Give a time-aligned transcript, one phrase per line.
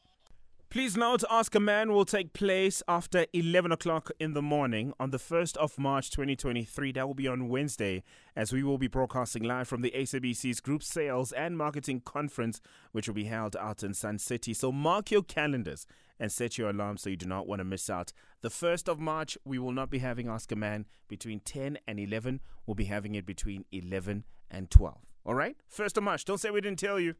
[0.69, 5.09] Please note, Ask a Man will take place after 11 o'clock in the morning on
[5.09, 6.91] the 1st of March 2023.
[6.91, 8.03] That will be on Wednesday,
[8.35, 12.61] as we will be broadcasting live from the SABC's Group Sales and Marketing Conference,
[12.91, 14.53] which will be held out in Sun City.
[14.53, 15.87] So mark your calendars
[16.19, 18.13] and set your alarm so you do not want to miss out.
[18.41, 21.99] The 1st of March, we will not be having Ask a Man between 10 and
[21.99, 22.41] 11.
[22.67, 24.97] We'll be having it between 11 and 12.
[25.25, 25.57] All right?
[25.75, 26.25] 1st of March.
[26.25, 27.15] Don't say we didn't tell you.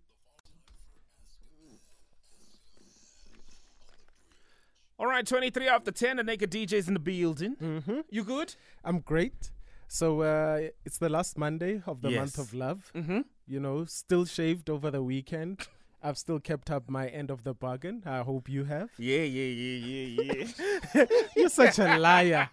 [5.00, 7.56] All right, 23 after 10, the Naked DJs in the building.
[7.56, 8.02] Mm-hmm.
[8.10, 8.56] You good?
[8.84, 9.50] I'm great.
[9.88, 12.92] So uh, it's the last Monday of the month of love.
[12.94, 13.22] Mm-hmm.
[13.48, 15.68] You know, still shaved over the weekend.
[16.02, 18.04] I've still kept up my end of the bargain.
[18.06, 18.90] I hope you have.
[18.98, 20.46] Yeah, yeah, yeah, yeah,
[20.96, 21.06] yeah.
[21.36, 22.50] You're such a liar.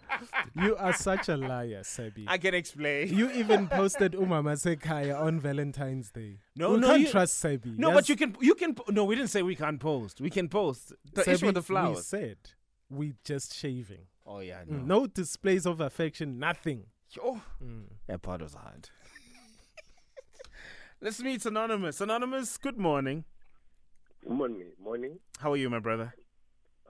[0.57, 2.25] You are such a liar, Sebi.
[2.27, 3.15] I can explain.
[3.17, 6.39] you even posted Umama Sekaya on Valentine's Day.
[6.56, 7.79] No, we no, can't you- trust Sebi.
[7.79, 8.75] No, Yes, but you can, you can.
[8.89, 10.21] No, we didn't say we can't post.
[10.21, 10.93] We can post.
[11.15, 12.39] The Sebi, issue with the We said
[12.91, 14.06] we just shaving.
[14.27, 15.01] Oh yeah, Mm, no.
[15.03, 16.87] No displays of affection, nothing.
[17.23, 17.84] Oh, Mm.
[18.09, 18.91] that part was hard.
[21.01, 22.01] Let's meet Anonymous.
[22.01, 23.25] Anonymous, good morning.
[24.29, 25.19] Morning, morning.
[25.39, 26.13] How are you, my brother?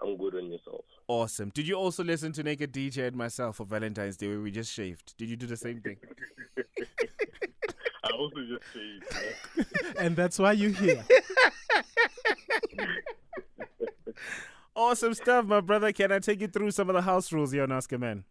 [0.03, 0.85] I'm good on yourself.
[1.09, 1.51] Awesome.
[1.51, 4.73] Did you also listen to Naked DJ and myself for Valentine's Day where we just
[4.73, 5.15] shaved?
[5.17, 5.97] Did you do the same thing?
[8.05, 9.97] I also just shaved.
[9.99, 11.05] and that's why you're here.
[14.77, 15.93] awesome stuff, my brother.
[15.93, 18.25] Can I take you through some of the house rules here on Ask a Man?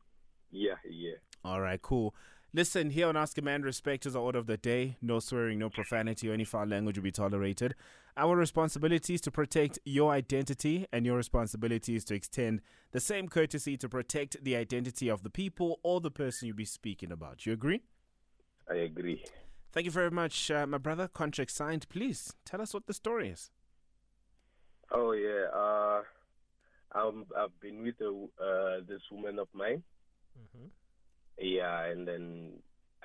[0.51, 1.13] yeah, yeah.
[1.43, 2.15] All right, cool.
[2.55, 4.95] Listen, here on Ask a Man, respect is the order of the day.
[5.01, 7.75] No swearing, no profanity, or any foul language will be tolerated.
[8.15, 12.61] Our responsibility is to protect your identity, and your responsibility is to extend
[12.93, 16.63] the same courtesy to protect the identity of the people or the person you'll be
[16.63, 17.45] speaking about.
[17.45, 17.81] You agree?
[18.71, 19.25] I agree.
[19.73, 21.09] Thank you very much, uh, my brother.
[21.09, 21.89] Contract signed.
[21.89, 23.51] Please tell us what the story is.
[24.91, 25.47] Oh yeah.
[25.53, 26.03] Uh,
[26.93, 29.83] I'm, I've been with a, uh, this woman of mine.
[30.39, 30.69] Mhm.
[31.37, 32.53] Yeah, and then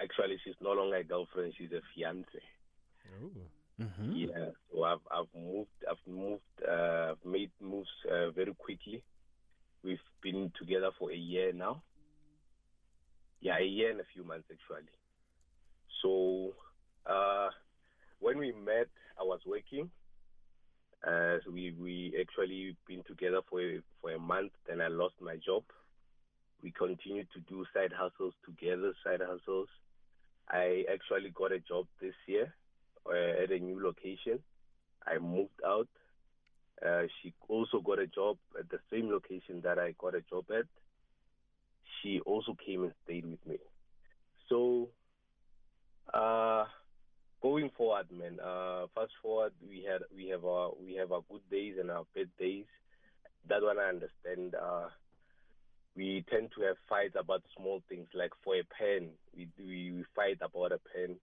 [0.01, 1.55] actually she's no longer a girlfriend.
[1.57, 2.29] She's a fiance.
[3.23, 3.31] Ooh.
[3.81, 4.13] Mm-hmm.
[4.13, 4.51] Yeah.
[4.73, 5.71] So I've I've moved.
[5.89, 6.43] I've moved.
[6.67, 9.03] Uh, I've made moves uh, very quickly.
[9.83, 11.83] We've been together for a year now.
[13.41, 14.91] Yeah, a year and a few months actually.
[16.03, 16.53] So
[17.07, 17.49] uh,
[18.21, 19.91] when we met, I was working.
[21.07, 24.53] Uh, so we we actually been together for a, for a month.
[24.69, 25.65] Then I lost my job.
[26.63, 28.93] We continued to do side hustles together.
[29.05, 29.69] Side hustles.
[30.49, 32.53] I actually got a job this year
[33.07, 34.41] uh, at a new location.
[35.07, 35.89] I moved out.
[36.85, 40.47] Uh, she also got a job at the same location that I got a job
[40.51, 40.67] at.
[42.03, 43.59] She also came and stayed with me.
[44.49, 44.89] So,
[46.13, 46.65] uh,
[47.43, 48.39] going forward, man.
[48.41, 52.05] Uh, fast forward, we had we have our we have our good days and our
[52.15, 52.65] bad days.
[53.49, 54.55] That one I understand.
[54.55, 54.89] Uh,
[56.01, 60.05] we tend to have fights about small things, like for a pen, we we, we
[60.17, 61.17] fight about a pen,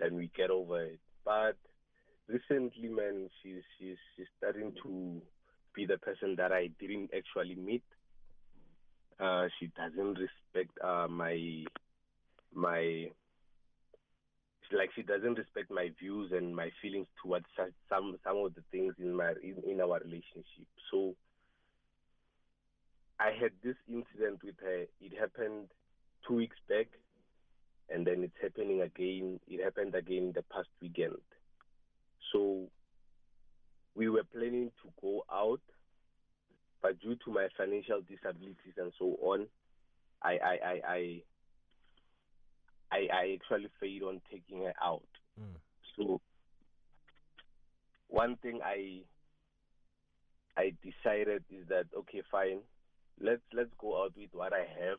[0.00, 0.98] then we get over it.
[1.24, 1.56] But
[2.26, 5.22] recently, man, she's she's she's starting to
[5.76, 7.84] be the person that I didn't actually meet.
[9.20, 11.64] Uh, she doesn't respect uh, my
[12.52, 13.06] my
[14.72, 17.46] like she doesn't respect my views and my feelings towards
[17.88, 20.66] some some of the things in my in, in our relationship.
[20.90, 21.14] So
[23.20, 24.86] I had this incident with her.
[25.00, 25.68] It happened
[26.26, 26.86] two weeks back,
[27.90, 29.38] and then it's happening again.
[29.46, 31.20] It happened again the past weekend.
[32.32, 32.68] So
[33.94, 35.60] we were planning to go out,
[36.80, 39.46] but due to my financial disabilities and so on,
[40.22, 41.22] I I I I,
[42.90, 45.02] I, I actually failed on taking her out.
[45.38, 45.56] Mm.
[45.96, 46.20] So
[48.08, 49.02] one thing I
[50.56, 52.60] I decided is that okay, fine,
[53.20, 54.98] let's let's go out with what I have.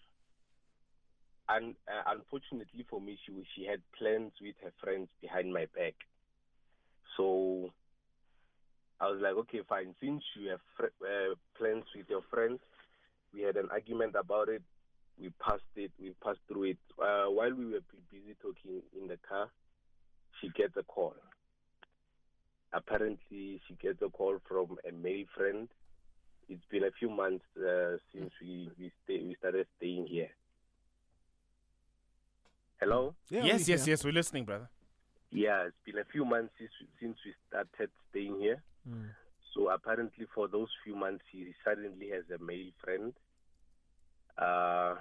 [1.50, 5.96] And uh, unfortunately for me, she she had plans with her friends behind my back.
[7.18, 7.72] So
[9.00, 9.96] I was like, okay, fine.
[10.00, 12.60] Since you have fr- uh, plans with your friends,
[13.34, 14.62] we had an argument about it.
[15.20, 15.92] We passed it.
[16.00, 16.78] We passed through it.
[17.02, 17.82] Uh, while we were
[18.12, 19.50] busy talking in the car,
[20.40, 21.16] she gets a call.
[22.74, 25.68] Apparently, she gets a call from a male friend.
[26.52, 30.28] It's been a few months uh, since we we, stay, we started staying here.
[32.78, 33.16] Hello.
[33.30, 33.94] Yeah, yes, yes, hear.
[33.94, 34.04] yes.
[34.04, 34.70] We're listening, brother.
[35.32, 38.62] Yeah, it's been a few months since since we started staying here.
[38.86, 39.12] Mm.
[39.56, 43.14] So apparently apparently for those few months he suddenly has a male friend.
[44.38, 44.96] Uh,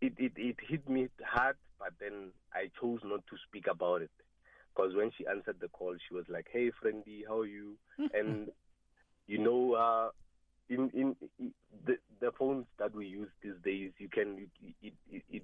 [0.00, 4.10] it, it, it hit me hard, but then I chose not to speak about it.
[4.72, 7.74] Because when she answered the call, she was like, "Hey, friendy, how are you?"
[8.14, 8.52] and
[9.26, 10.08] you know, uh,
[10.68, 11.52] in, in in
[11.86, 14.74] the the phones that we use these days, you can it
[15.10, 15.42] it it,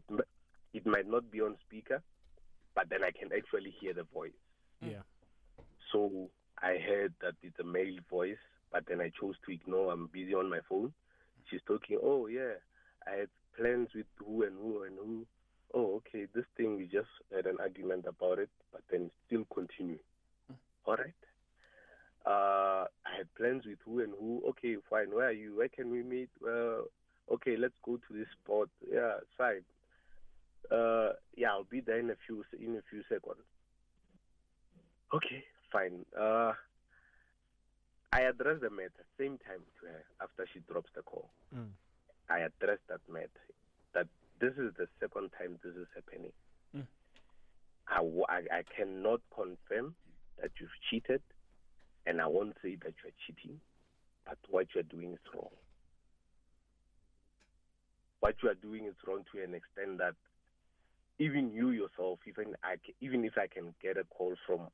[0.74, 2.02] it might not be on speaker,
[2.74, 4.30] but then I can actually hear the voice.
[4.80, 5.02] Yeah.
[5.92, 6.30] So
[6.62, 8.36] I heard that it's a male voice,
[8.72, 9.92] but then I chose to ignore.
[9.92, 10.92] I'm busy on my phone.
[11.50, 11.98] She's talking.
[12.02, 12.54] Oh yeah,
[13.06, 15.26] I had plans with who and who and who.
[15.74, 19.98] Oh okay, this thing we just had an argument about it, but then still continue.
[20.84, 21.12] All right.
[22.26, 24.42] Uh, I had plans with who and who.
[24.50, 25.10] Okay, fine.
[25.10, 25.56] Where are you?
[25.56, 26.28] Where can we meet?
[26.40, 26.84] Well,
[27.32, 28.68] okay, let's go to this spot.
[28.92, 29.62] Yeah, fine.
[30.70, 33.44] Uh, yeah, I'll be there in a few in a few seconds.
[35.14, 36.04] Okay, fine.
[36.18, 36.52] Uh,
[38.12, 41.30] I addressed the matter same time to her after she drops the call.
[41.54, 41.68] Mm.
[42.30, 43.28] I addressed that matter
[43.94, 44.06] that
[44.40, 46.32] this is the second time this is happening.
[46.76, 46.86] Mm.
[47.88, 49.94] I cannot confirm
[50.40, 51.22] that you've cheated,
[52.08, 53.60] and I won't say that you're cheating,
[54.24, 55.50] but what you're doing is wrong.
[58.20, 60.14] What you are doing is wrong to an extent that
[61.18, 64.68] even you yourself, even I, even if I can get a call from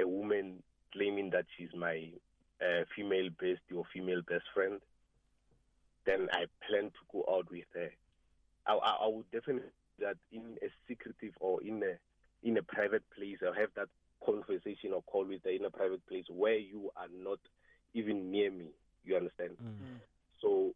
[0.00, 0.62] a woman
[0.92, 2.08] claiming that she's my
[2.62, 4.80] uh, female best or female best friend,
[6.06, 7.90] then I plan to go out with her.
[8.66, 9.68] I, I, I would definitely
[9.98, 11.98] do that in a secretive or in a
[12.42, 13.36] in a private place.
[13.44, 13.88] I'll have that
[14.24, 17.38] conversation or call with her in a private place where you are not
[17.94, 18.66] even near me.
[19.04, 19.56] You understand?
[19.62, 20.00] Mm.
[20.42, 20.74] So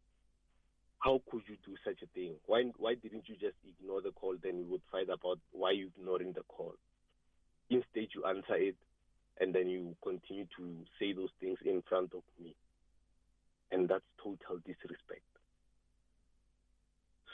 [0.99, 2.33] how could you do such a thing?
[2.47, 4.37] Why why didn't you just ignore the call?
[4.43, 6.75] Then we would fight about why you ignoring the call.
[7.71, 8.77] Instead, you answer it,
[9.41, 12.55] and then you continue to say those things in front of me,
[13.71, 15.29] and that's total disrespect.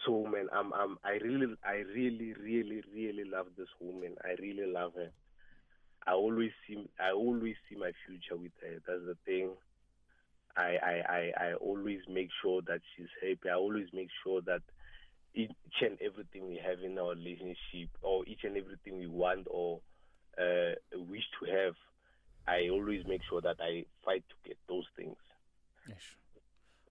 [0.05, 4.17] So man, I'm I'm I really I really really really love this woman.
[4.25, 5.11] I really love her.
[6.07, 8.81] I always see I always see my future with her.
[8.87, 9.51] That's the thing.
[10.57, 13.49] I, I, I, I always make sure that she's happy.
[13.49, 14.63] I always make sure that
[15.33, 15.51] each
[15.81, 19.81] and everything we have in our relationship, or each and everything we want or
[20.37, 21.75] uh, wish to have,
[22.49, 25.17] I always make sure that I fight to get those things.
[25.89, 26.03] Yes.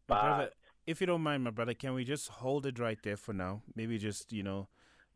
[0.08, 0.50] My But brother,
[0.88, 3.62] if you don't mind, my brother, can we just hold it right there for now?
[3.76, 4.70] Maybe just, you know,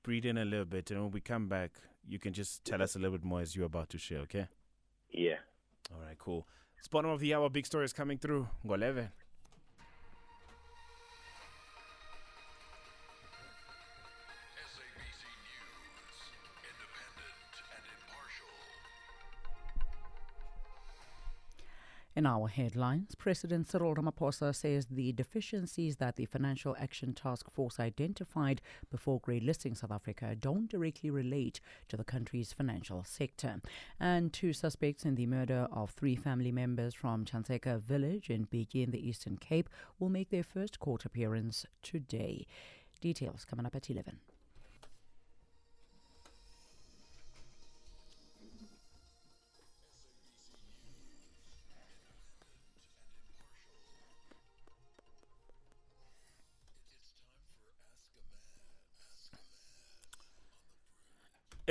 [0.04, 0.92] breathe in a little bit.
[0.92, 1.72] And when we come back,
[2.08, 4.48] you can just tell us a little bit more as you're about to share, okay?
[5.10, 5.38] Yeah.
[5.94, 6.48] All right, cool.
[6.78, 7.50] It's bottom of the hour.
[7.50, 8.48] Big stories coming through.
[8.66, 9.10] Goleve.
[22.16, 27.80] In our headlines, President Cyril Ramaphosa says the deficiencies that the Financial Action Task Force
[27.80, 28.62] identified
[28.92, 33.60] before grey listing South Africa don't directly relate to the country's financial sector.
[34.00, 38.84] And two suspects in the murder of three family members from Chanseka village in Biki
[38.84, 39.68] in the Eastern Cape
[39.98, 42.46] will make their first court appearance today.
[43.02, 44.20] Details coming up at 11.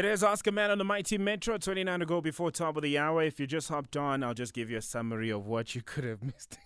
[0.03, 1.57] It is Ask a Man on the Mighty Metro.
[1.57, 3.23] 29 to go before top of the hour.
[3.23, 6.03] If you just hopped on, I'll just give you a summary of what you could
[6.03, 6.59] have missed.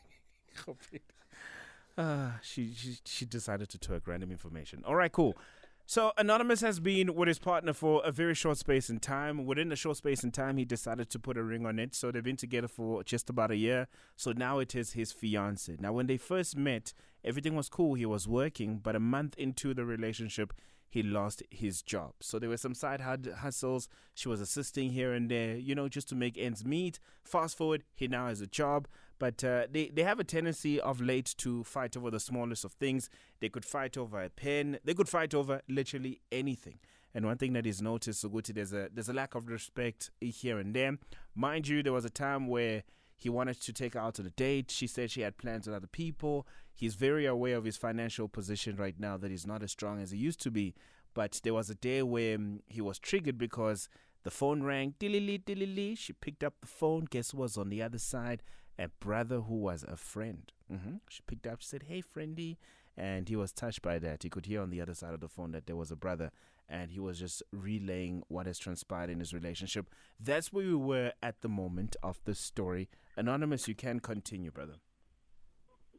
[1.99, 4.83] uh, she, she she decided to twerk random information.
[4.87, 5.37] All right, cool.
[5.85, 9.45] So Anonymous has been with his partner for a very short space in time.
[9.45, 11.95] Within the short space in time, he decided to put a ring on it.
[11.95, 13.87] So they've been together for just about a year.
[14.17, 15.77] So now it is his fiance.
[15.79, 17.95] Now, when they first met, everything was cool.
[17.97, 20.55] He was working, but a month into the relationship,
[20.89, 22.15] he lost his job.
[22.21, 23.89] So there were some side hustles.
[24.15, 26.99] She was assisting here and there, you know, just to make ends meet.
[27.25, 28.89] Fast forward, he now has a job.
[29.19, 32.73] But uh, they, they have a tendency of late to fight over the smallest of
[32.73, 33.09] things.
[33.41, 34.79] They could fight over a pen.
[34.85, 36.79] They could fight over literally anything.
[37.15, 40.59] And one thing that is noticed, Suguti, there's a there's a lack of respect here
[40.59, 40.99] and there.
[41.35, 42.83] Mind you, there was a time where
[43.17, 44.71] he wanted to take her out on a date.
[44.71, 46.47] She said she had plans with other people.
[46.77, 50.11] He's very aware of his financial position right now that he's not as strong as
[50.13, 50.75] he used to be.
[51.15, 53.89] But there was a day where um, he was triggered because
[54.23, 54.95] the phone rang.
[54.99, 55.95] Dilly dilly.
[55.95, 57.07] She picked up the phone.
[57.09, 58.43] Guess who was on the other side?
[58.79, 60.53] A brother who was a friend.
[60.71, 61.63] hmm She picked up.
[61.63, 62.59] She said, "Hey, friendy,"
[62.95, 64.23] and he was touched by that.
[64.23, 66.31] He could hear on the other side of the phone that there was a brother
[66.69, 69.89] and he was just relaying what has transpired in his relationship.
[70.19, 72.89] That's where we were at the moment of the story.
[73.17, 74.75] Anonymous, you can continue, brother.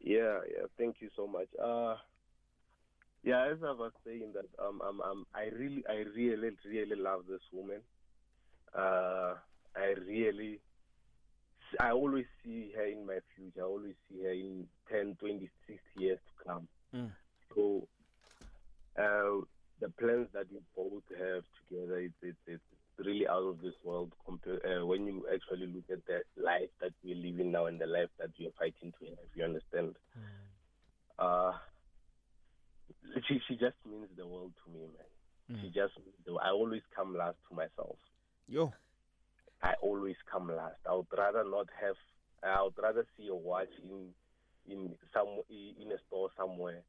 [0.02, 0.66] Yeah, yeah.
[0.78, 1.48] Thank you so much.
[1.62, 1.96] Uh,
[3.24, 7.24] yeah, as I was saying that um, um, um, I really, I really, really love
[7.30, 7.82] this woman.
[8.78, 9.36] Uh,
[9.76, 10.60] I really,
[11.80, 13.62] I always see her in my future.
[13.62, 16.68] I always see her in 10, 20, 60 years to come.
[16.96, 17.12] Mm.
[17.54, 17.88] So,
[18.98, 19.46] uh,
[19.80, 22.64] the plans that we both have together, it's, it's, it's
[23.04, 26.94] really out of this world compared uh, when you actually look at the life that
[27.04, 29.30] we're living now and the life that we are fighting to have.
[29.36, 29.96] You understand?
[31.20, 31.54] Uh,
[33.28, 35.62] she she just means the world to me, man.
[35.62, 37.98] She just means the, I always come last to myself.
[38.48, 38.74] Yo.
[39.64, 40.78] I always come last.
[40.88, 41.96] I would rather not have.
[42.44, 44.14] I would rather see a watch in
[44.72, 46.84] in some in a store somewhere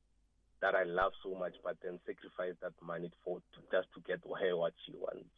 [0.60, 4.20] that I love so much, but then sacrifice that money for to, just to get
[4.26, 5.30] her what she wants.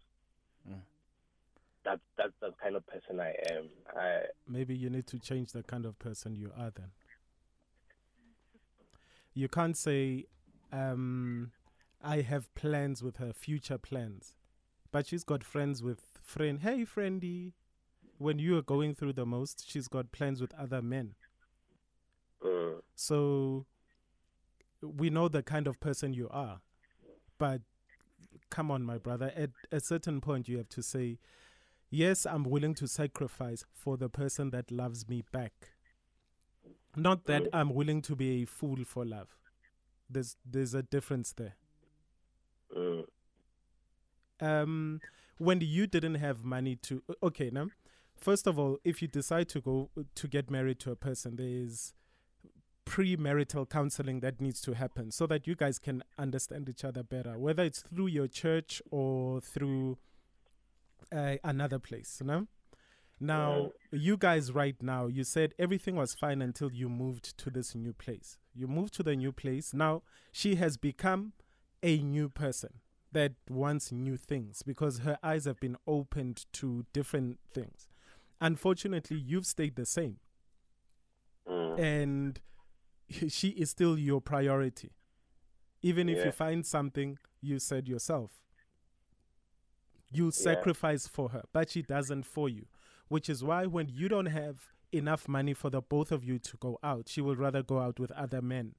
[0.69, 0.81] Mm.
[1.85, 3.69] That that's the kind of person I am.
[3.97, 6.91] I Maybe you need to change the kind of person you are then.
[9.33, 10.27] You can't say,
[10.73, 11.53] um,
[12.03, 14.35] I have plans with her, future plans.
[14.93, 16.61] But she's got friends with friend.
[16.61, 17.53] Hey, friendy.
[18.19, 21.15] When you are going through the most, she's got plans with other men.
[22.45, 23.65] mm, So
[24.83, 26.61] we know the kind of person you are.
[27.39, 27.63] But
[28.51, 29.33] come on, my brother.
[29.37, 31.19] At a certain point, you have to say,
[31.91, 35.53] yes, I'm willing to sacrifice for the person that loves me back.
[36.97, 39.37] Not that I'm willing to be a fool for love.
[40.09, 41.57] There's there's a difference there.
[42.77, 43.05] mm,
[44.41, 45.01] um
[45.39, 47.69] when you didn't have money to okay now
[48.17, 51.95] first of all if you decide to go to get married to a person there's
[52.91, 57.39] premarital counseling that needs to happen so that you guys can understand each other better
[57.39, 59.97] whether it's through your church or through
[61.13, 62.47] uh, another place no
[63.21, 67.75] now you guys right now you said everything was fine until you moved to this
[67.75, 68.39] new place.
[68.55, 69.75] You moved to the new place.
[69.75, 71.35] Now she has become
[71.83, 72.81] a new person
[73.13, 77.89] that wants new things because her eyes have been opened to different things.
[78.41, 80.17] Unfortunately, you've stayed the same,
[81.47, 82.41] mm, and
[83.29, 84.93] she is still your priority.
[85.83, 88.33] Even if you find something, you said yourself,
[90.13, 92.67] you sacrifice for her, but she doesn't for you.
[93.09, 96.57] Which is why when you don't have enough money for the both of you to
[96.59, 98.75] go out, she will rather go out with other men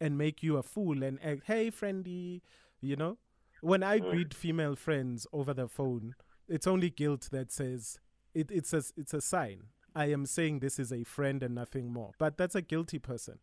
[0.00, 2.42] and make you a fool and act, hey, friendy,
[2.80, 3.18] you know?
[3.60, 4.10] When I Mm.
[4.10, 6.14] greet female friends over the phone,
[6.48, 7.98] it's only guilt that says
[8.34, 9.68] it, it's a it's a sign.
[9.94, 12.12] I am saying this is a friend and nothing more.
[12.18, 13.38] But that's a guilty person.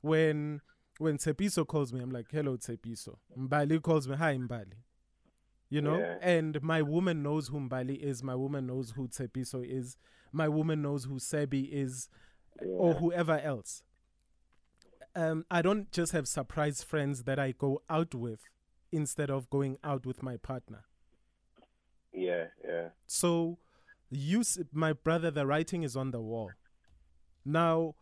[0.00, 0.60] When
[0.98, 3.18] when Tsepiso calls me, I'm like, hello Tsepiso.
[3.38, 4.74] Mbali calls me, hi Mbali.
[5.70, 5.98] You know?
[5.98, 6.16] Yeah.
[6.20, 9.96] And my woman knows who Mbali is, my woman knows who Tsepiso is,
[10.32, 12.08] my woman knows who Sebi is,
[12.66, 13.82] or whoever else.
[15.14, 18.40] Um, I don't just have surprise friends that I go out with
[18.92, 20.84] instead of going out with my partner.
[22.12, 22.88] yeah, yeah.
[23.06, 23.58] So,
[24.10, 26.50] you, my brother, the writing is on the wall.
[27.44, 27.94] Now,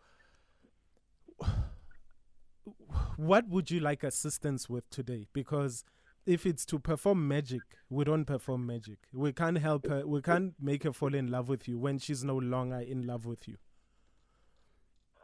[3.16, 5.26] what would you like assistance with today?
[5.32, 5.85] Because
[6.26, 8.99] if it's to perform magic, we don't perform magic.
[9.12, 10.06] We can't help her.
[10.06, 13.26] We can't make her fall in love with you when she's no longer in love
[13.26, 13.56] with you.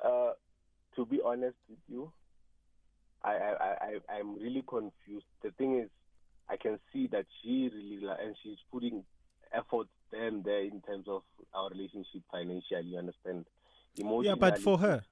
[0.05, 0.31] Uh,
[0.97, 2.13] to be honest with you,
[3.25, 5.27] I, I, I, I'm really confused.
[5.43, 5.89] The thing is,
[6.49, 9.05] I can see that she really, li- and she's putting
[9.53, 11.23] effort there and there in terms of
[11.55, 13.47] our relationship financially, you understand?
[13.97, 15.03] Yeah, but for Emotionally, her,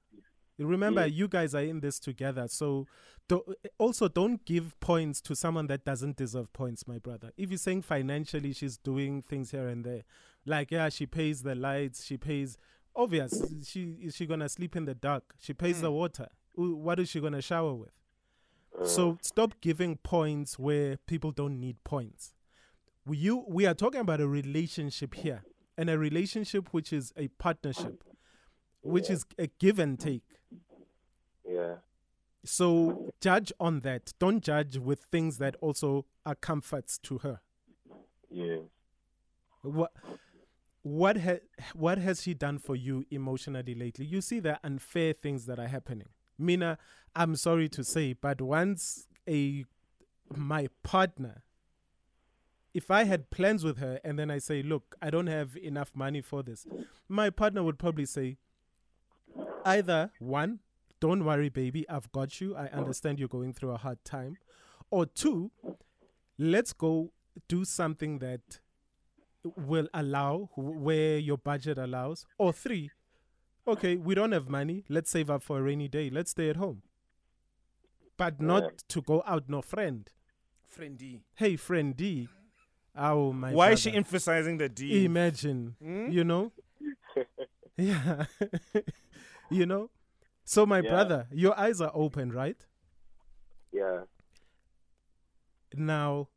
[0.57, 1.07] remember Yeah.
[1.07, 2.47] you guys are in this together.
[2.47, 2.87] So
[3.27, 3.43] do,
[3.77, 7.31] also don't give points to someone that doesn't deserve points, my brother.
[7.37, 10.03] If you're saying financially she's doing things here and there,
[10.45, 12.57] like yeah, she pays the lights, she pays.
[12.93, 15.33] Obvious, she is she gonna sleep in the dark?
[15.39, 15.93] She pays the mm.
[15.93, 16.27] water.
[16.55, 17.93] What is she gonna shower with?
[18.83, 19.23] So mm.
[19.23, 22.33] stop giving points where people don't need points.
[23.05, 25.43] We, you, we are talking about a relationship here,
[25.77, 28.03] and a relationship which is a partnership,
[28.81, 30.23] which is a give and take.
[31.47, 31.75] Yeah,
[32.43, 34.13] So judge on that.
[34.19, 37.41] Don't judge with things that also are comforts to her.
[38.29, 38.57] yeah.
[39.63, 39.91] What
[40.83, 41.45] what ha-
[41.75, 44.05] what has she done for you emotionally lately?
[44.05, 46.07] You see the unfair things that are happening.
[46.39, 46.79] Mina,
[47.15, 49.65] I'm sorry to say, but once a
[50.35, 51.43] my partner
[52.73, 55.91] if I had plans with her and then I say, look, I don't have enough
[55.93, 56.65] money for this,
[57.09, 58.37] my partner would probably say,
[59.65, 60.59] either one,
[60.99, 62.55] don't worry, baby, I've got you.
[62.55, 64.37] I understand you're going through a hard time.
[64.89, 65.51] Or two,
[66.37, 67.11] let's go
[67.47, 68.59] do something that
[69.43, 72.25] will allow where your budget allows.
[72.37, 72.91] Or three,
[73.67, 74.83] okay, we don't have money.
[74.89, 76.09] Let's save up for a rainy day.
[76.09, 76.83] Let's stay at home.
[78.17, 78.69] But not Yeah.
[78.89, 80.07] to go out, no friend.
[80.69, 81.21] Friendy.
[81.35, 82.29] Hey, friend D.
[82.95, 85.05] Oh my Why is she emphasizing the D?
[85.05, 86.09] Imagine, Hmm?
[86.11, 86.51] you know?
[87.77, 88.25] yeah.
[89.51, 89.89] you know?
[90.43, 90.89] So, my Yeah.
[90.89, 92.65] brother, your eyes are open, right?
[93.71, 94.05] Yeah.
[95.73, 96.29] Now,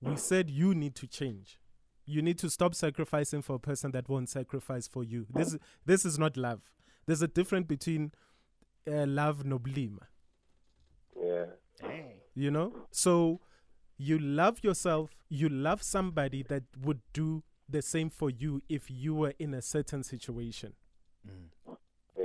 [0.00, 1.60] we said you need to change.
[2.04, 5.26] You need to stop sacrificing for a person that won't sacrifice for you.
[5.30, 6.62] This, is- this is not love.
[7.06, 8.12] There's a difference between
[8.86, 10.00] uh, love noblime,
[11.14, 11.46] Yeah.
[12.34, 12.86] you know?
[12.90, 13.40] So,
[13.98, 19.14] you love yourself, you love somebody that would do the same for you if you
[19.14, 20.74] were in a certain situation.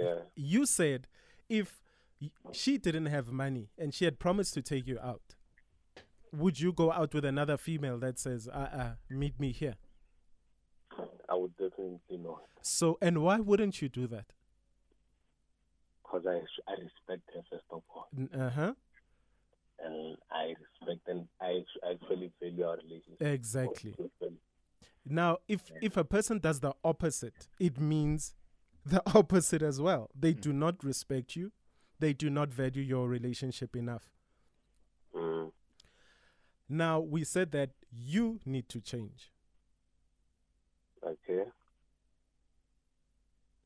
[0.04, 0.20] Yeah.
[0.36, 1.08] you said
[1.50, 1.82] if
[2.52, 5.36] she didn't have money and she had promised to take you out,
[6.32, 9.76] would you go out with another female that says, uh uh, meet me here?
[11.30, 12.42] I would definitely not.
[12.62, 14.26] So, and why wouldn't you do that?
[16.04, 16.36] Because I,
[16.72, 18.08] I respect her, first of all.
[18.40, 18.74] Uh huh.
[19.84, 23.22] And I respect and I act- actually value our relationship.
[23.22, 23.96] Exactly.
[25.06, 28.36] Now, if if a person does the opposite, it means
[28.86, 30.10] the opposite as well.
[30.18, 31.52] They do not respect you.
[32.00, 34.10] They do not value your relationship enough.
[35.16, 35.52] Mm.
[36.70, 39.32] Now, we said that you need to change.
[41.06, 41.44] Okay.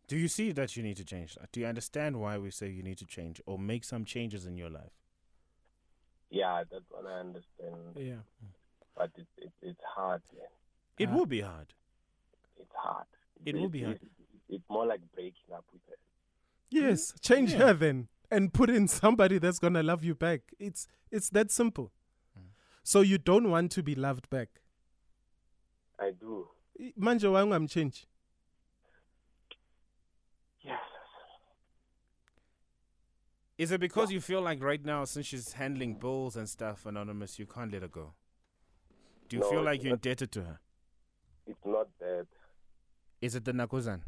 [0.08, 1.38] Do you see that you need to change?
[1.52, 4.56] Do you understand why we say you need to change or make some changes in
[4.58, 4.94] your life?
[6.30, 7.76] Yeah, that's what I understand.
[7.96, 8.24] Yeah.
[8.96, 10.48] But it, it, it's hard, man.
[10.98, 11.74] It Uh, will be hard.
[12.60, 13.06] It's hard.
[13.46, 14.00] It will be hard.
[14.50, 15.96] It's, it's more like breaking up with her.
[16.70, 17.18] Yes, mm-hmm.
[17.34, 17.60] change Yeah.
[17.68, 20.42] her then and put in somebody that's gonna love you back.
[20.60, 21.92] It's it's that simple.
[22.38, 22.44] Mm.
[22.84, 24.50] So you don't want to be loved back.
[26.00, 26.48] I do.
[26.80, 28.06] I- Manje why ungamchange?
[30.62, 30.80] Yes.
[33.58, 37.40] Is it because you feel like right now, since she's handling bills and stuff, Anonymous,
[37.40, 38.14] you can't let her go?
[39.30, 40.60] Do you No, feel like you're not- indebted to her?
[41.48, 42.28] It's not that.
[43.22, 44.02] Is it the Nakuzan?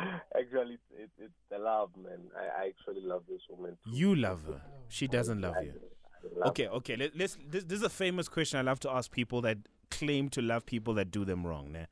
[0.38, 2.18] actually, it's, it's, it's the love, man.
[2.36, 3.76] I, I actually love this woman.
[3.84, 3.90] Too.
[3.92, 4.60] You love her.
[4.88, 5.72] She doesn't love I- you.
[5.74, 6.96] I love Okay, okay.
[6.96, 7.38] Let, let's.
[7.48, 9.58] This, this is a famous question I love to ask people that
[9.90, 11.72] claim to love people that do them wrong.
[11.72, 11.86] Nah?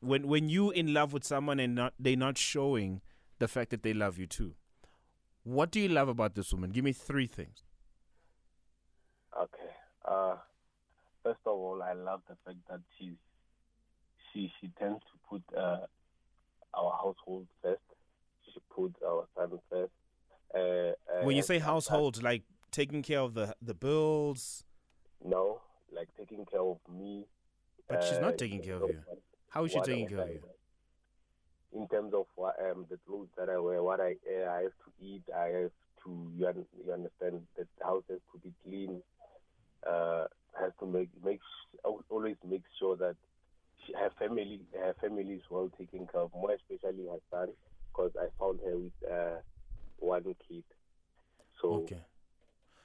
[0.00, 3.00] When when you in love with someone and not they're not showing
[3.38, 4.54] the fact that they love you too.
[5.42, 6.70] What do you love about this woman?
[6.70, 7.62] Give me three things.
[9.36, 9.70] Okay.
[10.04, 10.36] Uh,
[11.22, 13.14] first of all, I love the fact that she's
[14.32, 15.86] she she tends to put uh,
[16.74, 17.80] our household first.
[18.52, 19.92] She puts our son first.
[20.54, 24.64] Uh, uh, When you say household, like taking care of the the bills,
[25.24, 25.60] no,
[25.92, 27.26] like taking care of me.
[27.88, 29.00] but she's uh, not taking care of you.
[29.48, 30.42] How is she taking care of you?
[31.72, 34.76] In terms of what um the clothes that I wear, what I uh, I have
[34.84, 35.72] to eat, I have
[36.04, 39.02] to you, un- you understand that the house has to be clean.
[39.86, 40.24] Uh,
[40.58, 41.40] has to make make
[42.08, 43.16] always make sure that
[43.94, 46.32] her family her family is well taken care of.
[46.34, 47.48] More especially her son,
[47.92, 49.40] because I found her with uh,
[49.98, 50.64] one kid.
[51.60, 52.00] So Okay.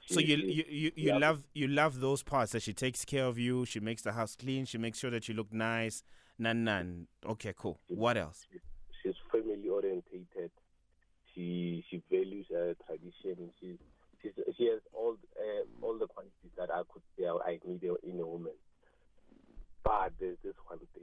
[0.06, 1.16] So you she- you you, you yeah.
[1.18, 3.64] love you love those parts that she takes care of you.
[3.64, 4.64] She makes the house clean.
[4.64, 6.02] She makes sure that you look nice.
[6.38, 7.06] Nan nan.
[7.24, 7.78] Okay, cool.
[7.88, 8.46] What else?
[9.02, 10.50] she's family orientated.
[11.34, 13.50] She she values her tradition.
[13.60, 13.78] She's,
[14.22, 18.20] she's she has all uh, all the qualities that I could say I need in
[18.20, 18.52] a woman.
[19.84, 21.02] But there's this one thing.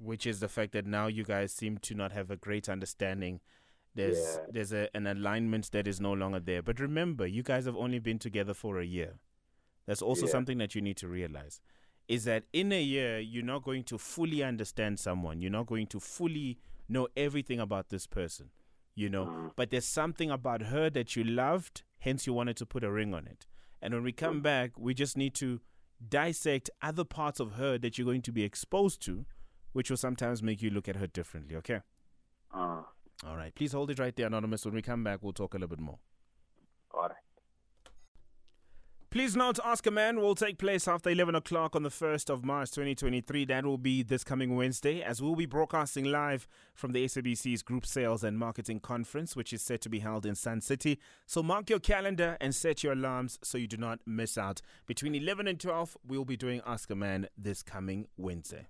[0.00, 3.40] Which is the fact that now you guys seem to not have a great understanding.
[3.94, 4.46] There's Yeah.
[4.52, 6.62] there's a, an alignment that is no longer there.
[6.62, 9.18] But remember, you guys have only been together for a year.
[9.86, 10.32] That's also Yeah.
[10.32, 11.60] something that you need to realize.
[12.08, 15.40] Is that in a year you're not going to fully understand someone.
[15.40, 18.50] You're not going to fully know everything about this person.
[18.96, 19.52] You know, Mm.
[19.56, 23.14] but there's something about her that you loved, hence you wanted to put a ring
[23.14, 23.46] on it.
[23.80, 25.60] And when we come back, we just need to
[26.08, 29.24] dissect other parts of her that you're going to be exposed to,
[29.72, 31.80] which will sometimes make you look at her differently, okay?
[32.52, 32.82] Uh,
[33.26, 33.54] All right.
[33.54, 34.64] Please hold it right there, Anonymous.
[34.64, 35.98] When we come back, we'll talk a little bit more.
[36.92, 37.10] all right.
[39.14, 42.44] Please note, Ask a Man will take place after 11 o'clock on the 1st of
[42.44, 43.44] March 2023.
[43.44, 47.86] That will be this coming Wednesday, as we'll be broadcasting live from the SABC's Group
[47.86, 50.98] Sales and Marketing Conference, which is set to be held in Sun City.
[51.26, 54.60] So mark your calendar and set your alarms so you do not miss out.
[54.84, 58.66] Between 11 and 12, we'll be doing Ask a Man this coming Wednesday.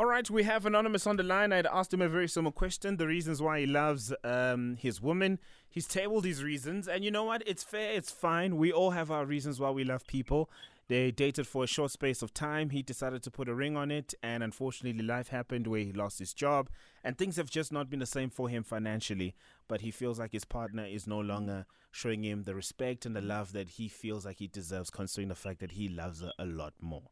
[0.00, 1.52] All right, we have Anonymous on the line.
[1.52, 5.38] I'd asked him a very similar question the reasons why he loves um, his woman.
[5.68, 7.42] He's tabled his reasons, and you know what?
[7.46, 8.56] It's fair, it's fine.
[8.56, 10.48] We all have our reasons why we love people.
[10.88, 12.70] They dated for a short space of time.
[12.70, 16.18] He decided to put a ring on it, and unfortunately, life happened where he lost
[16.18, 16.70] his job,
[17.04, 19.34] and things have just not been the same for him financially.
[19.68, 23.20] But he feels like his partner is no longer showing him the respect and the
[23.20, 26.46] love that he feels like he deserves, considering the fact that he loves her a
[26.46, 27.10] lot more.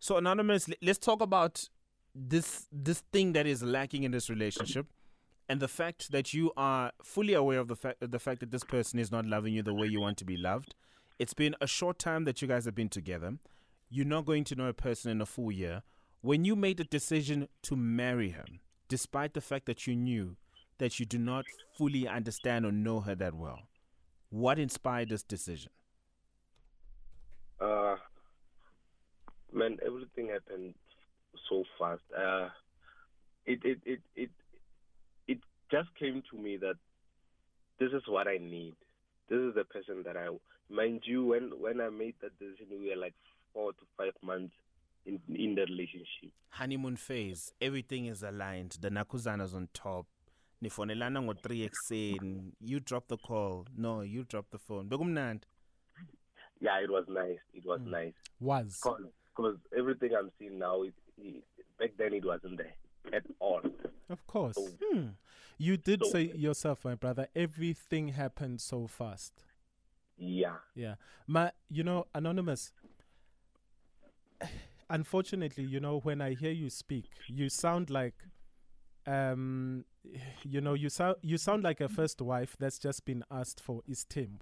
[0.00, 1.68] So, Anonymous, let's talk about
[2.16, 4.86] this this thing that is lacking in this relationship
[5.48, 8.64] and the fact that you are fully aware of the fact the fact that this
[8.64, 10.74] person is not loving you the way you want to be loved
[11.18, 13.38] it's been a short time that you guys have been together.
[13.88, 15.82] You're not going to know a person in a full year.
[16.20, 18.44] When you made the decision to marry her
[18.88, 20.36] despite the fact that you knew
[20.78, 21.44] that you do not
[21.76, 23.60] fully understand or know her that well
[24.28, 25.70] what inspired this decision?
[27.60, 27.96] Uh,
[29.52, 30.74] man, everything happened
[31.48, 32.02] so fast.
[32.16, 32.48] Uh,
[33.46, 34.30] it, it, it, it,
[35.28, 35.38] it
[35.70, 36.76] just came to me that
[37.78, 38.74] this is what I need.
[39.28, 40.28] This is the person that I,
[40.70, 43.14] mind you, when, when I made that decision, we were like
[43.52, 44.54] four to five months
[45.04, 46.32] in, in the relationship.
[46.50, 50.06] honeymoon phase everything is aligned the nakuzana's on top
[50.62, 55.46] nifonelana ngo-3 ekuseni you drop the call no you drop the phone bekumnandi
[56.60, 57.38] Yeah, it was nice.
[57.52, 57.90] It was Mm.
[57.90, 58.14] nice.
[58.40, 58.80] Was.
[59.36, 60.94] Because everything I'm seeing now, it,
[61.78, 62.74] back then it wasn't there
[63.12, 63.60] at all.
[64.08, 64.56] Of course.
[64.56, 65.08] So- Hmm.
[65.58, 69.44] You did So- say yourself, my brother, everything happened so fast.
[70.18, 70.58] Yeah.
[70.74, 70.96] Yeah.
[71.26, 72.72] My, you know, Anonymous,
[74.90, 78.14] unfortunately, you know, when I hear you speak, you sound like,
[79.06, 79.84] um,
[80.44, 83.82] you know, you sound you sound like a first wife that's just been asked for
[83.88, 84.40] istembu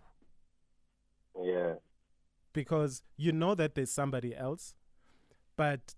[1.42, 1.74] Yeah.
[2.52, 4.74] because you know that there's somebody else,
[5.56, 5.94] but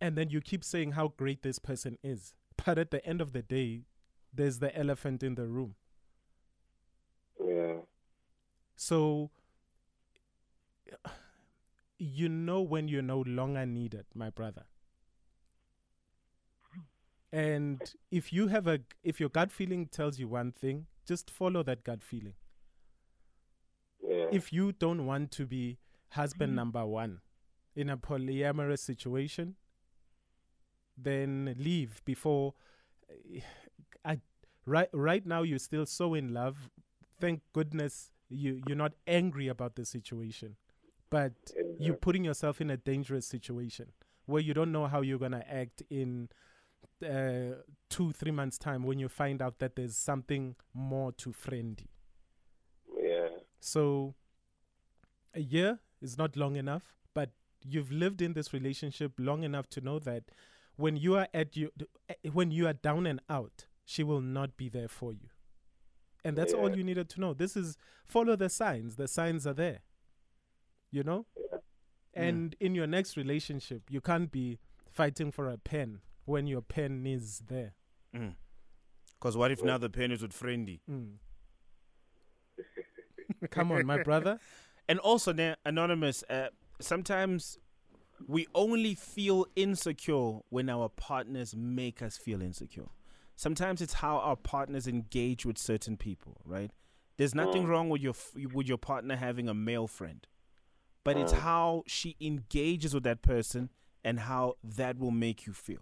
[0.00, 3.32] and then you keep saying how great this person is, but at the end of
[3.32, 3.82] the day,
[4.32, 5.74] there's the elephant in the room.
[7.44, 7.76] Yeah.
[8.76, 9.30] So
[11.98, 14.64] you know when you're no longer needed, my brother.
[17.32, 17.80] And
[18.10, 21.84] if you have a if your gut feeling tells you one thing, just follow that
[21.84, 22.34] gut feeling.
[24.02, 24.26] Yeah.
[24.30, 25.78] If you don't want to be
[26.10, 27.20] husband number 1
[27.74, 29.56] in a polyamorous situation,
[30.96, 32.54] then leave before
[34.04, 34.20] I
[34.64, 36.70] right right now you're still so in love.
[37.20, 40.56] Thank goodness you you're not angry about the situation.
[41.08, 41.32] But
[41.78, 43.92] you're putting yourself in a dangerous situation
[44.26, 46.28] where you don't know how you're going to act in
[47.04, 51.86] uh, two, three months' time when you find out that there's something more to friendy.
[53.00, 53.28] yeah.
[53.60, 54.14] So
[55.34, 57.30] a year is not long enough, but
[57.62, 60.24] you've lived in this relationship long enough to know that
[60.76, 61.70] when you are at you
[62.32, 65.28] when you are down and out, she will not be there for you.
[66.24, 67.34] And that's all you needed to know.
[67.34, 68.96] This is follow the signs.
[68.96, 69.80] The signs are there.
[70.90, 71.26] You know?
[72.14, 74.58] And in your next relationship, you can't be
[74.90, 77.74] fighting for a pen when your pen is there.
[79.20, 80.80] Because what if now the pen is with friendy?
[80.90, 81.14] Mm.
[83.50, 84.38] Come on, my brother.
[84.88, 86.46] And also, now, Anonymous, uh,
[86.80, 87.58] sometimes
[88.26, 92.86] we only feel insecure when our partners make us feel insecure.
[93.36, 96.70] Sometimes it's how our partners engage with certain people, right?
[97.18, 97.68] There's nothing mm.
[97.68, 98.14] wrong with your
[98.52, 100.26] with your partner having a male friend,
[101.04, 101.38] but it's mm.
[101.38, 103.70] how she engages with that person
[104.04, 105.80] and how that will make you feel.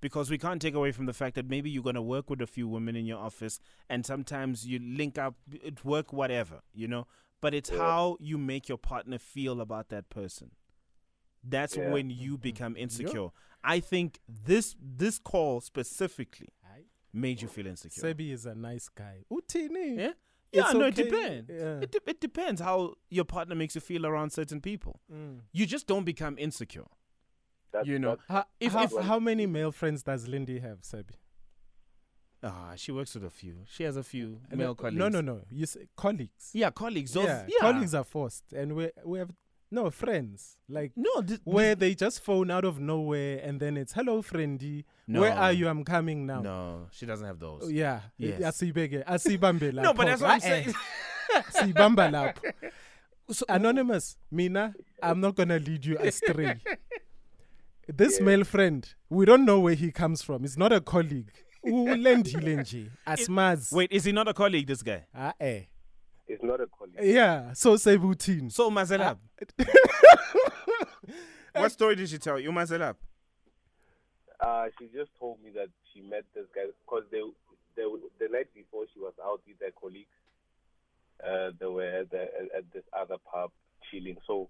[0.00, 2.40] Because we can't take away from the fact that maybe you're going to work with
[2.40, 5.34] a few women in your office and sometimes you link up
[5.66, 7.06] at work, whatever, you know.
[7.42, 10.52] But it's how you make your partner feel about that person.
[11.42, 11.90] That's Yeah.
[11.90, 13.28] when you become insecure.
[13.62, 16.48] I think this this call specifically
[17.12, 18.02] made you feel insecure.
[18.14, 19.24] Sebi is a nice guy.
[19.30, 19.96] Utini.
[19.96, 20.02] Yeah,
[20.52, 20.60] yeah.
[20.64, 20.88] It's no, okay.
[20.88, 21.50] it depends.
[21.50, 21.80] Yeah.
[21.80, 25.00] It, de- it depends how your partner makes you feel around certain people.
[25.12, 25.40] Mm.
[25.52, 26.86] You just don't become insecure.
[27.72, 31.14] That's, You know, How, If- how, if- how many male friends does Lindy have, Sebi?
[32.42, 33.64] Ah, she works with a few.
[33.66, 34.96] She has a few No- male colleagues.
[34.98, 35.42] No, no, no.
[35.50, 36.50] You say colleagues.
[36.54, 37.12] Yeah, colleagues.
[37.12, 39.30] Those, yeah, yeah, colleagues are forced, and we we have
[39.70, 40.56] no friends.
[40.68, 44.84] Like No, th- where they just phone out of nowhere, and then it's hello, friendy.
[45.06, 45.68] Where are you?
[45.68, 46.40] I'm coming now.
[46.40, 47.62] No, she doesn't have those.
[47.64, 48.40] Oh, yeah, Yes.
[48.40, 50.74] asibeke, asibambe No, but that's what I'm eh, saying.
[51.52, 52.52] Sibamba lapho.
[53.32, 56.56] So- Anonymous, Mina, I'm not gonna lead you astray.
[57.86, 60.42] This male friend, we don't know where he comes from.
[60.42, 61.30] He's not a colleague.
[61.64, 63.72] Ulendile nje, asmazi.
[63.72, 64.66] Wait, is he not a colleague?
[64.66, 65.04] This guy.
[65.14, 65.62] Ah, eh.
[66.30, 66.94] It's not a colleague.
[67.02, 68.52] Yeah, so sebutin.
[68.52, 69.18] So Mazelab.
[71.52, 72.94] what story did she tell you, Mazelab?
[74.38, 77.20] Uh, she just told me that she met this guy because they,
[77.74, 77.82] they,
[78.20, 80.06] the night before she was out with her colleagues.
[81.18, 82.22] Uh, they were at, the,
[82.56, 83.50] at this other pub
[83.90, 84.16] chilling.
[84.26, 84.48] So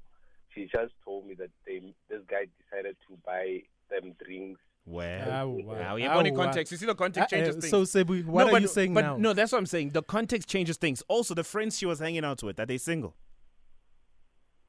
[0.54, 4.60] she just told me that they, this guy decided to buy them drinks.
[4.90, 5.74] Well, Wow!
[5.78, 6.44] now you're putting awa.
[6.46, 6.72] context.
[6.72, 7.70] You see, the context Uh, uh, changes things.
[7.70, 9.16] so Sebu, what no, are but, you saying but now?
[9.16, 9.90] No, that's what I'm saying.
[9.90, 11.02] The context changes things.
[11.08, 13.14] Also, the friends she was hanging out with, are they single?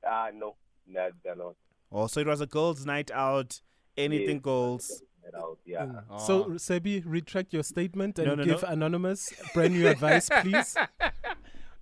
[0.06, 0.56] Ah, no,
[0.88, 1.56] no, they're not.
[1.92, 3.62] Also, it was a girls' night out.
[3.98, 4.42] Anything Yes.
[4.44, 5.04] goes.
[5.38, 5.86] Out, yeah.
[6.10, 6.20] Mm.
[6.20, 8.68] So Sebi, retract your statement and No, no, give no.
[8.70, 10.76] anonymous brand new advice, please.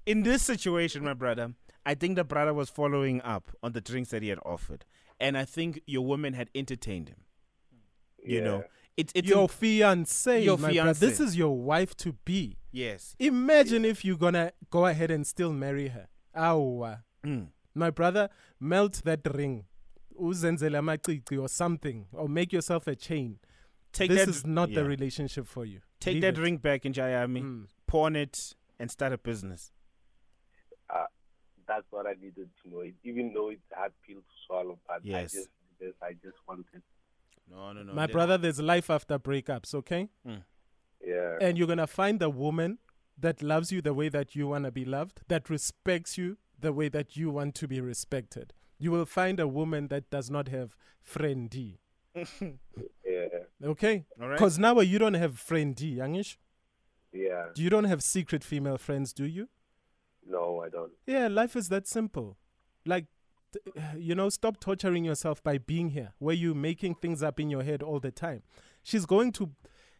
[0.06, 1.54] In this situation, my brother,
[1.86, 4.86] I think the brother was following up on the drinks that he had offered,
[5.20, 7.22] and I think your woman had entertained him.
[8.26, 8.64] You know,
[8.98, 10.94] it's it's your im- fiance, Your my brother.
[10.94, 12.58] This is your wife to be.
[12.72, 13.16] yes.
[13.20, 16.08] Imagine if you're gonna go ahead and still marry her.
[16.36, 17.04] Awa.
[17.26, 17.48] Mm.
[17.74, 18.30] My brother,
[18.60, 19.66] melt that ring.
[20.20, 22.08] Uzenzele amacici or something.
[22.14, 23.40] Or make yourself a chain.
[23.94, 24.30] Take this that.
[24.30, 24.82] is not yeah.
[24.82, 25.80] the relationship for you.
[26.00, 26.42] Take Leave that it.
[26.42, 27.68] ring back in Jayami, Mm.
[27.88, 28.38] pawn it,
[28.80, 29.72] and start a business.
[31.68, 32.84] That's what I needed to know.
[33.04, 35.36] Even though it's hard pill to swallow, but Yes.
[35.36, 36.82] I just, just, I just wanted.
[37.50, 37.94] No, no, no.
[37.94, 40.10] My they- brother, there's life after breakups, okay?
[40.26, 40.36] Hmm.
[41.06, 41.38] Yeah.
[41.42, 42.80] And you're gonna find a woman
[43.18, 46.90] that loves you the way that you wanna be loved, that respects you the way
[46.90, 48.54] that you want to be respected.
[48.78, 51.78] You will find a woman that does not have friendy.
[52.16, 53.28] yeah.
[53.64, 54.06] Okay?
[54.22, 54.38] All right.
[54.38, 56.38] Because now you don't have friendy, Yangish.
[57.12, 57.48] Yeah.
[57.56, 59.50] You don't have secret female friends, do you?
[60.26, 60.92] No, I don't.
[61.08, 62.38] Yeah, life is that simple.
[62.86, 63.10] Like, t-
[63.98, 67.64] you know, stop torturing yourself by being here, where you're making things up in your
[67.64, 68.44] head all the time.
[68.84, 69.52] She's going to,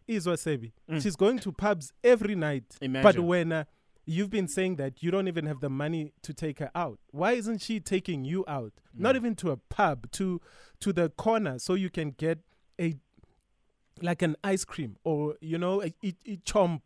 [0.08, 1.02] Izwa Sebi, Mm.
[1.02, 2.64] she's going to pubs every night.
[3.04, 3.64] But when uh,
[4.06, 7.34] you've been saying that you don't even have the money to take her out, why
[7.34, 8.74] isn't she taking you out?
[8.94, 10.42] Not even to a pub, to
[10.80, 12.40] to the corner, so you can get
[12.82, 12.96] a
[14.02, 16.82] like an ice cream or you know a, a, a chomp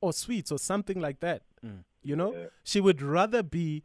[0.00, 1.42] or sweets or something like that.
[1.64, 1.84] Mm.
[2.02, 2.46] You know, Yeah.
[2.64, 3.82] she would rather be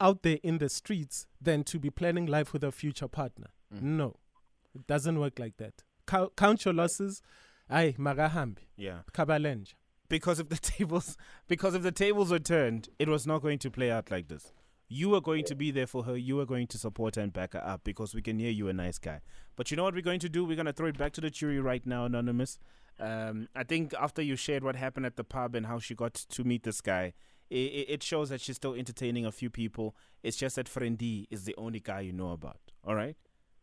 [0.00, 3.48] out there in the streets than to be planning life with a future partner.
[3.74, 3.82] Mm.
[3.82, 4.16] No,
[4.74, 5.82] it doesn't work like that.
[6.06, 7.22] Cou- count your losses.
[7.70, 9.00] Ay, magahambi, Yeah.
[9.12, 9.74] kabalenja.
[10.08, 11.16] because if the tables
[11.48, 14.52] because if the tables were turned, it was not going to play out like this.
[14.90, 16.16] You were going to be there for her.
[16.16, 18.68] You were going to support her and back her up because we can hear you
[18.68, 19.20] a nice guy.
[19.54, 20.46] But you know what we're going to do?
[20.46, 22.58] We're going to throw it back to the jury right now, anonymous.
[22.98, 26.14] Um, I think after you shared what happened at the pub and how she got
[26.14, 27.12] to meet this guy,
[27.50, 29.96] it, it shows that she's still entertaining a few people.
[30.22, 32.60] It's just that Friendy is the only guy you know about.
[32.86, 33.16] All right.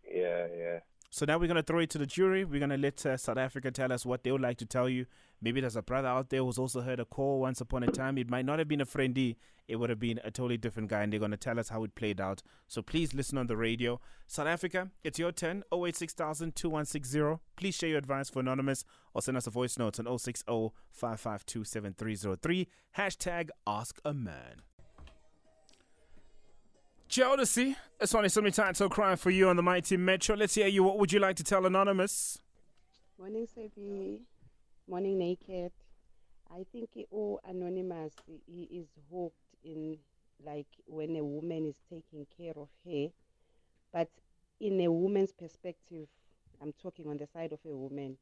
[0.04, 0.80] Yeah, yeah.
[1.16, 2.44] So now we're going to throw it to the jury.
[2.44, 4.90] We're going to let uh, South Africa tell us what they would like to tell
[4.90, 5.06] you.
[5.42, 8.18] Maybe there's a brother out there who's also heard a call once upon a time.
[8.18, 11.04] It might not have been a friendly, it would have been a totally different guy,
[11.04, 12.42] and they're going to tell us how it played out.
[12.68, 14.02] So please listen on the radio.
[14.28, 17.42] South Africa, it's your turn 086 2160.
[17.56, 21.64] Please share your advice for Anonymous or send us a voice note on 060 552
[21.64, 22.68] 7303.
[22.98, 24.64] Hashtag Ask a Man.
[27.16, 30.36] Geodesy, this one is something title crying for you on the Mighty Metro.
[30.36, 30.84] Let's hear you.
[30.84, 32.40] What would you like to tell Anonymous?
[33.18, 34.20] Morning, Sebi.
[34.86, 35.72] Morning, Naked.
[36.52, 39.98] I think he- oh, Anonymous, he is hooked in
[40.44, 43.08] like when a woman is taking care of her.
[43.94, 44.10] But
[44.60, 46.10] in a woman's perspective,
[46.62, 48.18] I'm talking on the side of a woman.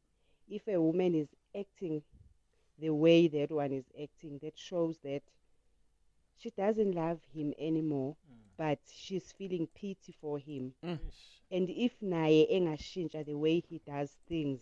[0.47, 1.29] If a woman is
[1.60, 2.03] acting
[2.77, 5.23] the way that one is acting, that shows that
[6.38, 8.42] she doesn't love him anymore, mm.
[8.57, 10.73] But she's feeling pity for him.
[10.83, 10.99] Mm.
[11.51, 14.61] And if naye engashintsha the way he does things,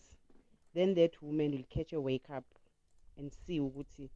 [0.73, 2.45] then that woman will catch a wake up
[3.17, 4.10] and see ukuthi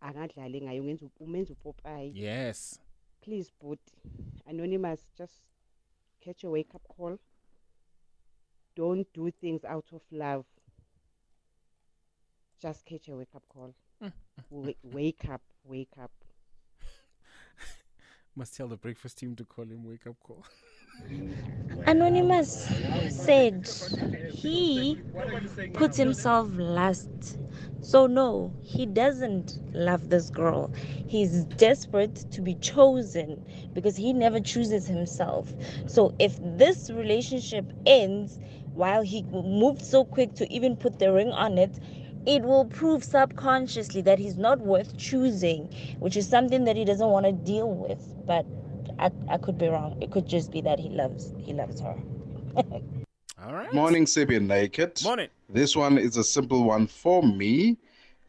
[0.00, 2.12] angadlali ngayo ungenza up- umenza upopayi.
[2.14, 2.80] Yes.
[3.20, 3.80] please but
[4.46, 5.42] anonymous just
[6.20, 7.18] catch a wake up call.
[8.76, 10.46] Don't do things out of love.
[12.60, 13.74] Just catch a wake up call.
[14.02, 14.74] Mm.
[14.82, 16.12] Wake up wake up
[18.38, 20.44] Must tell the breakfast team to call him wake up call.
[21.88, 22.70] Anonymous
[23.10, 23.68] said
[24.30, 24.96] he
[25.74, 27.36] puts himself last.
[27.80, 30.70] So, no, he doesn't love this girl.
[31.08, 35.52] He's desperate to be chosen because he never chooses himself.
[35.88, 38.38] So, if this relationship ends
[38.72, 41.76] while he moved so quick to even put the ring on it,
[42.28, 45.64] it will prove subconsciously that he's not worth choosing,
[45.98, 47.98] which is something that he doesn't want to deal with.
[48.26, 48.44] But
[48.98, 49.96] I, I could be wrong.
[50.02, 51.96] It could just be that he loves he loves her.
[53.42, 53.72] All right.
[53.72, 55.02] Morning, Sebi and Naked.
[55.02, 55.28] Morning.
[55.48, 57.78] This one is a simple one for me.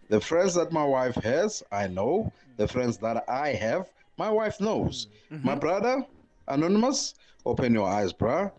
[0.08, 2.32] The friends that my wife has, I know.
[2.56, 5.08] The friends that I have, my wife knows.
[5.32, 5.46] Mm-hmm.
[5.46, 6.06] My brother,
[6.48, 8.52] Anonymous, open your eyes, bruh.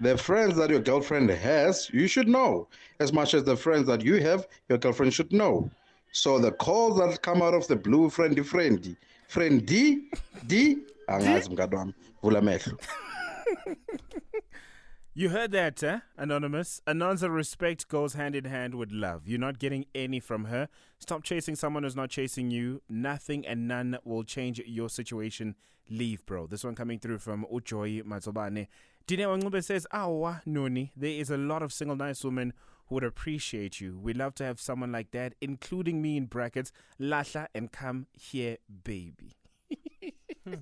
[0.00, 2.68] The friends that your girlfriend has, you should know.
[3.00, 5.70] As much as the friends that you have, your girlfriend should know.
[6.12, 8.96] So the calls that come out of the blue, friendly, friendly,
[9.28, 10.08] friend D,
[10.46, 12.78] D, angazi mngani wami, vula amehlo.
[15.14, 15.98] You heard that, eh?
[16.16, 16.80] Anonymous.
[16.86, 19.26] Anonza respect goes hand in hand with love.
[19.26, 20.68] You're not getting any from her.
[21.00, 22.82] Stop chasing someone who's not chasing you.
[22.88, 25.56] Nothing and none will change your situation.
[25.90, 26.46] Leave, bro.
[26.46, 28.68] This one coming through from Ujoy Matsobane.
[29.08, 32.52] Dine Wangube says, Awa, Noni, there is a lot of single nice women
[32.88, 33.98] who would appreciate you.
[33.98, 36.72] We love to have someone like that, including me in brackets.
[37.00, 39.32] Lasha and come here, baby.
[40.46, 40.56] Hmm.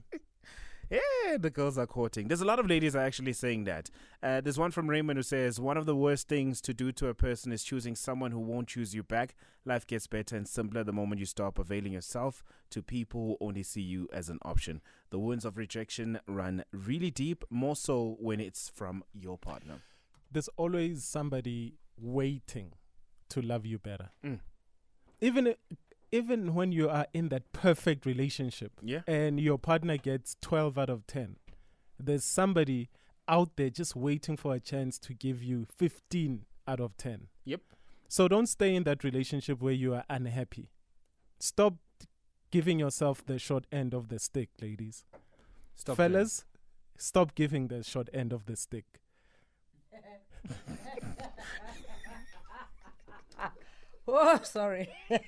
[0.90, 2.29] Yeah, the girls are courting.
[2.29, 3.90] There's a lot of ladies are actually saying that.
[4.22, 7.09] Uh, there's one from Raymond who says one of the worst things to do to
[7.09, 9.35] a person is choosing someone who won't choose you back.
[9.64, 13.64] Life gets better and simpler the moment you stop availing yourself to people who only
[13.64, 14.81] see you as an option.
[15.11, 19.81] The wounds of rejection run really deep, more so when it's from your partner.
[20.31, 22.72] There's always somebody waiting
[23.31, 24.11] to love you better.
[24.25, 24.40] Mm.
[25.20, 25.55] Even
[26.16, 29.02] even when you are in that perfect relationship Yeah.
[29.07, 31.37] and your partner gets 12 out of 10,
[31.98, 32.88] there's somebody
[33.29, 37.29] out there just waiting for a chance to give you 15 out of 10.
[37.44, 37.61] Yep.
[38.09, 40.70] So don't stay in that relationship where you are unhappy.
[41.40, 41.74] Stop
[42.50, 45.05] giving yourself the short end of the stick, ladies.
[45.74, 46.44] Stop Fellas,
[46.96, 48.85] stop giving the short end of the stick.
[54.09, 54.88] Oh, sorry.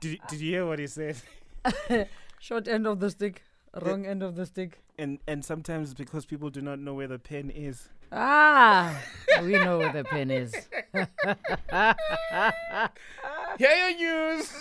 [0.00, 1.16] Did, did you hear what he said?
[2.40, 3.44] Short end of the stick,
[3.80, 4.80] wrong end of the stick.
[4.98, 7.88] And and sometimes because people do not know where the pen is.
[8.10, 9.00] Ah,
[9.42, 10.52] we know where the pen is.
[13.58, 14.52] Here your news.